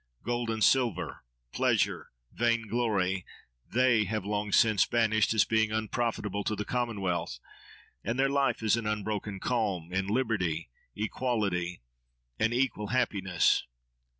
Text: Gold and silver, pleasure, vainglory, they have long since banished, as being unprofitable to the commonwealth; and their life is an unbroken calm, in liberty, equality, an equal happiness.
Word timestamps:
Gold 0.23 0.49
and 0.49 0.63
silver, 0.63 1.23
pleasure, 1.51 2.09
vainglory, 2.33 3.23
they 3.71 4.05
have 4.05 4.25
long 4.25 4.51
since 4.51 4.83
banished, 4.83 5.31
as 5.35 5.45
being 5.45 5.71
unprofitable 5.71 6.43
to 6.45 6.55
the 6.55 6.65
commonwealth; 6.65 7.37
and 8.03 8.17
their 8.17 8.27
life 8.27 8.63
is 8.63 8.75
an 8.75 8.87
unbroken 8.87 9.39
calm, 9.39 9.93
in 9.93 10.07
liberty, 10.07 10.71
equality, 10.95 11.83
an 12.39 12.51
equal 12.51 12.87
happiness. 12.87 13.67